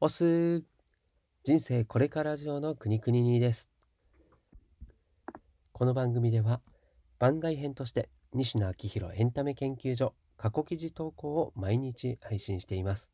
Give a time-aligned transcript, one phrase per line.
[0.00, 0.62] おす
[1.42, 3.68] 人生これから上の国々にです。
[5.72, 6.60] この番組では
[7.18, 13.10] 番外編として西野昭弘エンタメ研究所過去記事投稿を毎日配信しています。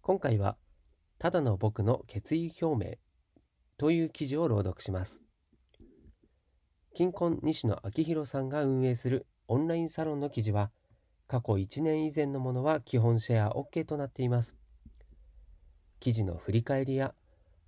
[0.00, 0.56] 今回は
[1.18, 2.94] ただの僕の決意表明
[3.76, 5.22] という記事を朗読します。
[6.94, 10.70] 金婚西野昭弘さんが運営するオンラインサロンの記事は
[11.28, 14.56] 過去1年以前のものは基本シェア OK となっています。
[16.00, 17.14] 記事の振り返りや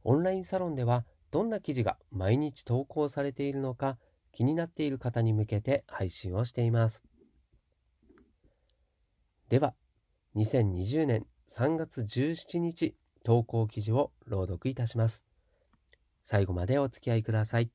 [0.05, 3.99] オンラインサロンではどんな記事が毎日投稿されているのか
[4.33, 7.03] 気になっている方に向けて配信をしています。
[9.49, 9.75] では
[10.37, 15.25] 2020年3月17日投稿記事を朗読いたします。
[16.23, 17.71] 最後までお付き合いください。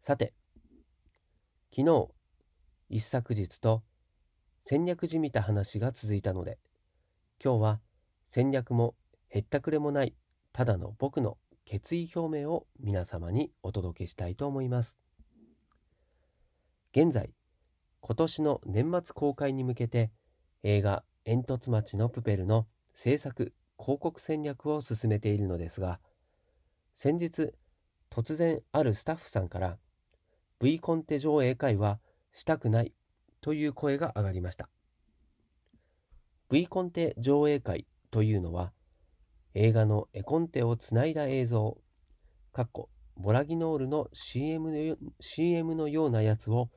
[0.00, 0.32] さて
[1.70, 2.08] 昨日
[2.88, 3.82] 一昨日と
[4.64, 6.58] 戦略じみた話が続いたので
[7.42, 7.80] 今日は
[8.28, 8.94] 戦略も
[9.30, 10.14] へったくれもない
[10.52, 14.98] ただの僕の決意表明を皆様にお届けしたいと思います。
[16.92, 17.30] 現在
[18.00, 20.10] 今年の年末公開に向けて
[20.62, 26.00] 映画煙突町のプペルの制作広告戦略を進めているのですが
[26.94, 27.54] 先日
[28.10, 29.78] 突然あるスタッフさんから
[30.58, 32.00] V コンテ上映会は
[32.32, 32.92] したくない
[33.40, 34.68] という声が上がりました。
[36.50, 38.72] V コンテ上映会というのは
[39.54, 41.78] 映画の絵コンテをつないだ映像
[42.52, 46.68] かっこボラギノールの CM の CM のようなやつを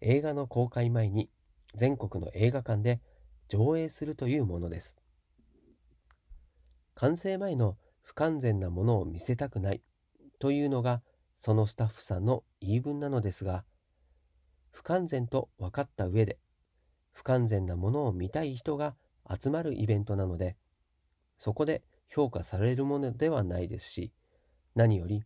[0.00, 1.30] 映画の公開前に
[1.76, 3.00] 全国の映画館で
[3.48, 4.96] 上映するというものです。
[6.96, 9.82] 完成前の不完全なものを見せたくない
[10.40, 11.02] というのが
[11.38, 13.64] そのスタッフさんの言い分なのですが
[14.70, 16.38] 不完全と分かった上で
[17.12, 18.94] 不完全なものを見たい人が
[19.28, 20.56] 集まるイベントなので、
[21.38, 24.12] そこで評価されるものではないですし、
[24.74, 25.24] 何より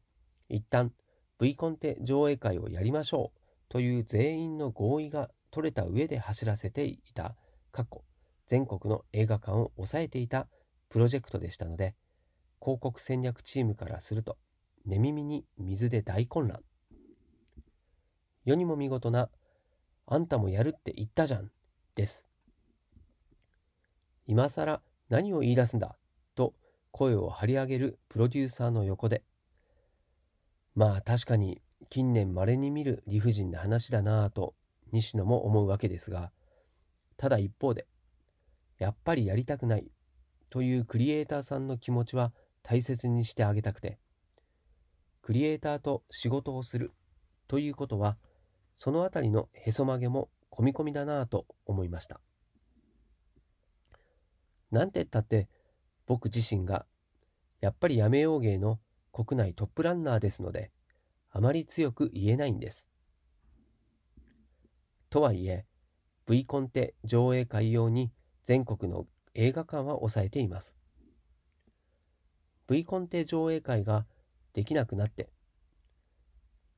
[0.49, 0.93] 一旦
[1.39, 7.37] V コンテ上映会をやりましょうという全員の合意が取れた上で走らせていた、
[7.71, 8.03] 過去
[8.47, 10.49] 全国の映画館を抑えていた
[10.89, 11.95] プロジェクトでしたので、
[12.61, 14.37] 広告戦略チームからすると、
[14.87, 16.63] 寝耳に水で大混乱。
[18.45, 19.31] 世にも見事な、
[20.07, 21.51] あんたもやるって言ったじゃん、
[21.95, 22.28] です。
[24.29, 25.97] 今更何を言い出すんだ？
[26.35, 26.55] と
[26.91, 29.25] 声を張り上げるプロデューサーの横で。
[30.75, 34.55] まあ確かに近年稀に見る理不尽な話だなぁと
[34.93, 36.31] 西野も思うわけですが
[37.17, 37.87] ただ一方で
[38.79, 39.91] やっぱりやりたくない
[40.51, 43.99] というクリエイターさんの気持ちは大切にしてあげたくて
[45.23, 46.93] クリエイターと仕事をする
[47.49, 48.19] ということは
[48.77, 52.21] そのあたりのへそ曲げも込み込みだなぁと思いました。
[54.71, 55.49] なんてったって
[56.07, 56.87] 僕自身が
[57.61, 58.79] やっぱりやめよう芸の
[59.13, 60.71] 国内トップランナーですので
[61.31, 62.89] あまり強く言えないんです。
[65.11, 65.65] とはいえ
[66.27, 68.13] V コンテ上映会用に
[68.45, 70.75] 全国の映画館は抑えています。
[72.69, 74.07] V コンテ上映会が
[74.53, 75.31] できなくなって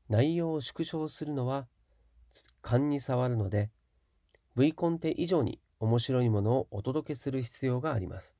[0.09, 1.67] 内容を縮小するのは
[2.63, 3.71] 勘に触るので
[4.57, 8.37] V コンテ以上に面白いものをお届けする必要があります。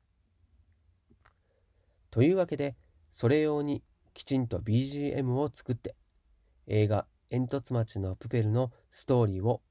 [2.11, 2.77] というわけで、
[3.11, 3.83] それ用に
[4.15, 5.97] きちんと BGM を作って、
[6.67, 9.63] 映画煙突町のプペルのストーリーを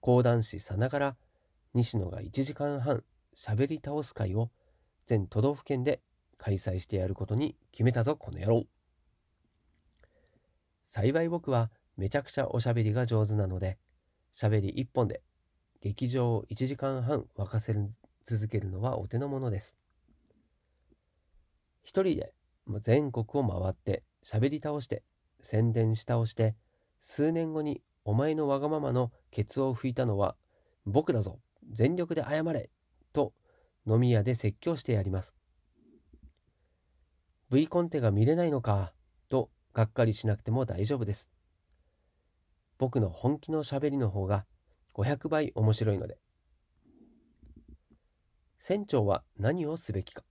[0.00, 1.16] 講談師さながら
[1.74, 3.02] 西野が1時間半
[3.34, 4.50] 喋り倒す会を
[5.06, 6.00] 全都道府県で
[6.38, 8.64] 開催してやることに決めたぞこの野郎
[10.84, 13.78] 幸い僕はめちゃくちゃおしゃべりが上手なので
[14.34, 15.22] 喋り一本で
[15.80, 17.74] 劇場を1時間半沸かせ
[18.24, 19.76] 続けるのはお手の物です。
[21.82, 22.32] 一人で
[22.80, 25.04] 全国を回って喋り倒して
[25.40, 26.56] 宣伝し倒して
[26.98, 30.36] 数年後にお前のわがままのケツを拭いたのは
[30.84, 31.38] 僕だぞ
[31.72, 32.70] 全力で謝れ
[33.12, 33.32] と
[33.86, 35.36] 飲み屋で説教してやります。
[37.50, 38.92] V コンテが見れないのか
[39.28, 41.30] とがっかりしなくても大丈夫です。
[42.78, 44.44] 僕の本気の喋りの方が
[44.96, 46.18] 500倍面白いので。
[48.58, 50.24] 船長は何をすべきか。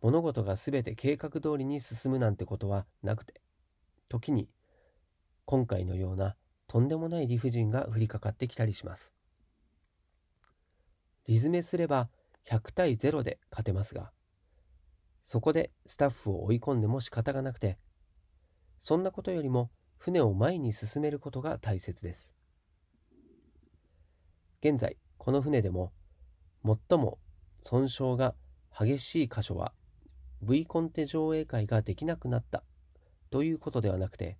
[0.00, 3.40] 物事が全て計画通りに進むなんてことはなくて
[4.08, 4.48] 時に
[5.44, 6.34] 今回のような
[6.66, 9.14] とんでもない理不尽が降りかかってきたりします。
[11.28, 12.10] リズメすれば
[12.46, 14.10] 100対0で勝てますが
[15.22, 17.78] そこでスタッフを追い込んでも仕方がなくて
[18.80, 19.70] そんなことよりも
[20.02, 22.34] 船を前に進めることが大切です。
[24.60, 25.92] 現在、この船でも
[26.64, 27.20] 最も
[27.60, 28.34] 損傷が
[28.76, 29.72] 激しい箇所は
[30.42, 32.64] V コンテ上映会ができなくなった
[33.30, 34.38] ということではなくて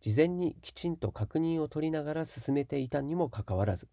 [0.00, 3.88] 事前にきちんと確認を取りながら進めていたにもかかわらず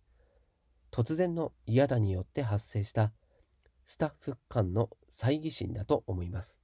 [0.94, 3.12] 突然の嫌だによって発生した
[3.84, 6.62] スタッフ間の猜疑心だと思います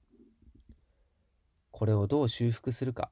[1.71, 3.11] これをどう修復するか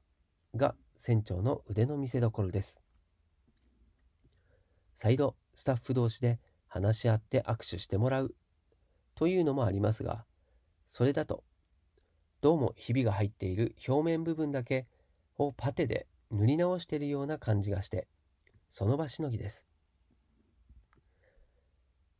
[0.58, 2.82] が船長の腕の見せ所です。
[4.94, 8.34] 再度スタッフ同士で話し合って握手してもらう
[9.14, 10.24] というのもありますが
[10.86, 11.44] それだと
[12.40, 14.86] どうもひびが入っている表面部分だけ
[15.36, 18.06] をパテで塗り直しているような感じがして
[18.70, 19.66] その場しのぎです。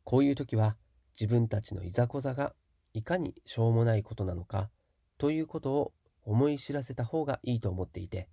[0.03, 0.75] こういう時は
[1.13, 2.53] 自分たちのいざこざが
[2.93, 4.69] いかにしょうもないことなのか
[5.17, 5.93] ということを
[6.29, 8.27] 思い知らせた方がいいと思っていて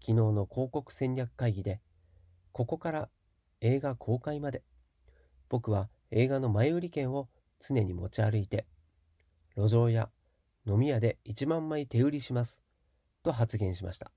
[0.00, 1.82] 昨日の広告戦略会議で
[2.52, 3.10] ここから
[3.60, 4.62] 映画公開まで
[5.50, 7.28] 僕は映画の前売り券を
[7.60, 8.64] 常に持ち歩いて
[9.58, 10.08] 路上や
[10.66, 12.62] 飲み屋で1万枚手売りします
[13.22, 14.10] と発言しました。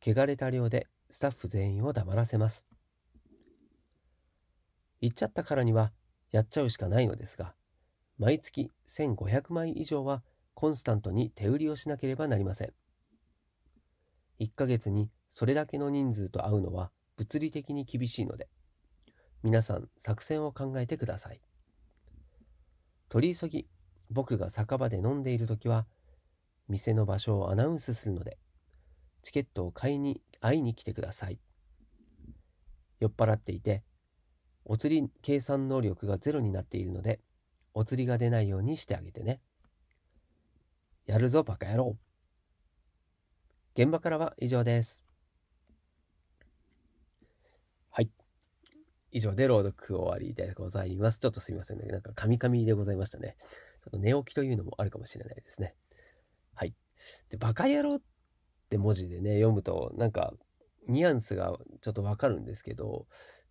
[0.00, 2.66] 汚れた量でスタッフ全員を黙らせます。
[5.02, 5.92] 言っちゃったからには
[6.30, 7.54] やっちゃうしかないのですが
[8.18, 10.22] 毎月1500枚以上は
[10.54, 12.72] コンスタントに手売りをしなければなりません。
[14.40, 18.48] 1ヶ月にそれだけの人数と会うのは物理的に厳しいので
[19.42, 21.40] 皆さん作戦を考えてください。
[23.08, 23.68] 取り急ぎ
[24.10, 25.86] 僕が酒場で飲んでいる時は
[26.68, 28.38] 店の場所をアナウンスするので
[29.22, 31.38] チケットを買いに会いに来てください。
[33.00, 33.82] 酔っ払っていて
[34.64, 37.20] お釣り計算能力がゼロになっているので
[37.74, 39.40] お釣りが出ないようにしてあげてね。
[41.06, 41.96] やるぞバカ野郎。
[43.76, 45.02] 現場からは以上です。
[47.90, 48.10] はい。
[49.12, 51.18] 以上で朗読終わりでございます。
[51.18, 51.86] ちょっとすいませんね。
[51.86, 53.36] なんかカミカミでございましたね。
[53.38, 55.74] ちょっと寝起きというのもあるかもしれないですね。
[56.54, 56.74] はい。
[57.30, 58.02] でバカ野郎っ
[58.70, 60.32] て文字でね読むとなんか
[60.88, 63.06] ニュアンスがちょっとわかるんですけど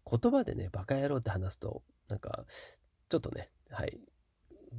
[0.10, 2.46] 言葉でね、バカ野郎って話すと、なんか、
[3.10, 4.00] ちょっとね、はい、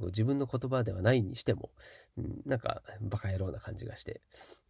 [0.01, 1.71] 自分の言葉ではないにしても、
[2.17, 4.21] うん、なんか、バカ野郎な感じがして、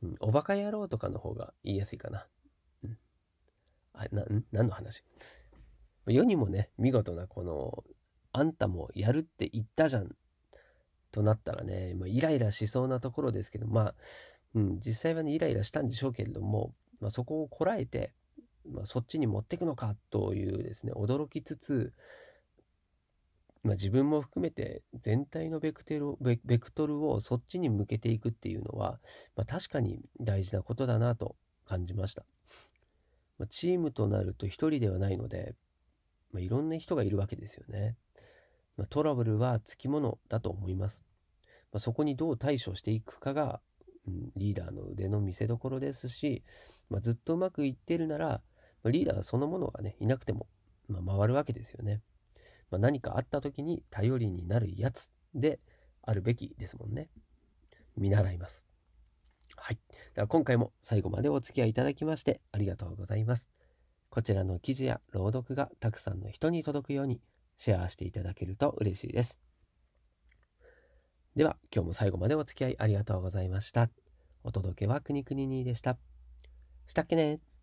[0.02, 2.28] うん、おバカ野郎とかの方が言いやすいかな。
[2.84, 2.98] うん。
[3.94, 5.04] あ、な、何の話？
[6.08, 7.84] 世にもね、見事なこの、
[8.32, 10.16] あんたもやるって言ったじゃん、
[11.12, 13.96] となったらね、まあ、イライラしそうなところですけど、まあ、
[14.54, 18.14] うん、実際はね、イライラしたんでしょうけれども、まあ、そこをこらえて、
[18.68, 21.94] まあ、そっちに持っていくのかというですね驚きつつ、
[23.66, 29.00] まあ、自分も含めて全体のベクテルベクトルをそっちに向けていくっていうのは、
[29.36, 31.36] まあ、確かに大事なことだなと
[31.66, 32.26] 感じました、
[33.40, 35.56] まあ、チームとなると一人ではないので、
[36.32, 37.96] まあ、いろんな人がいるわけですよね、
[38.78, 41.04] ま、トラブルはつきものだと思います、
[41.74, 43.62] ま、そこにどう対処していくかが、
[44.08, 46.44] うん、リーダーの腕の見せ所ですし、
[46.92, 48.42] ま、ずっとうまくいってるなら
[48.86, 50.46] リーダーそのものがね、いなくても、
[50.88, 52.04] ま、回るわけですよね。
[52.72, 55.60] まあ、何かあった時に頼りになるやつで
[56.02, 57.10] あるべきですもんね。
[57.98, 58.66] 見習います。
[59.56, 59.80] はい。
[60.14, 63.50] では今回も最後までお付き合いいただきましてありがとうございます。
[64.10, 67.22] こちらの記事や朗読がたくさんの人に届くように
[67.58, 69.40] シェアしていただけると嬉しいです。
[71.36, 73.90] では今日も最後までお付き合いありがとうございました。
[74.44, 75.98] お届けはくにくににでした。
[76.88, 77.55] したっけね